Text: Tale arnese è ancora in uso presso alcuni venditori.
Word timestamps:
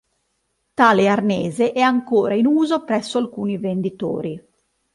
Tale 0.73 1.07
arnese 1.09 1.73
è 1.73 1.79
ancora 1.79 2.33
in 2.33 2.47
uso 2.47 2.83
presso 2.83 3.19
alcuni 3.19 3.59
venditori. 3.59 4.43